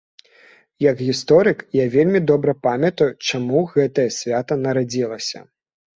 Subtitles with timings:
[0.91, 5.39] Як гісторык я вельмі добра памятаю, чаму гэтае свята нарадзілася.